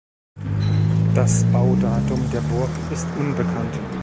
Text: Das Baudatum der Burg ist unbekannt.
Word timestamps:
Das 1.13 1.43
Baudatum 1.51 2.27
der 2.31 2.41
Burg 2.41 2.71
ist 2.91 3.05
unbekannt. 3.19 3.79